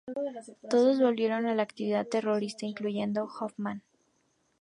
[0.67, 3.83] Todos volvieron a la actividad terrorista incluyendo Hofmann.